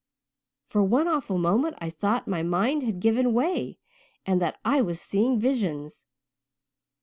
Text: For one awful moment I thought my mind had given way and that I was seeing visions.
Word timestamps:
For 0.65 0.81
one 0.81 1.07
awful 1.07 1.37
moment 1.37 1.75
I 1.77 1.91
thought 1.91 2.27
my 2.27 2.41
mind 2.41 2.81
had 2.81 2.99
given 3.01 3.33
way 3.35 3.77
and 4.25 4.41
that 4.41 4.59
I 4.65 4.81
was 4.81 4.99
seeing 4.99 5.39
visions. 5.39 6.07